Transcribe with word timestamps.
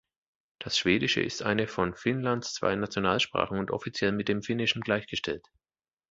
Das 0.57 0.79
Schwedische 0.79 1.21
ist 1.21 1.43
eine 1.43 1.67
von 1.67 1.93
Finnlands 1.93 2.55
zwei 2.55 2.73
Nationalsprachen 2.75 3.59
und 3.59 3.69
offiziell 3.69 4.11
mit 4.11 4.29
dem 4.29 4.41
Finnischen 4.41 4.81
gleichgestellt. 4.81 5.45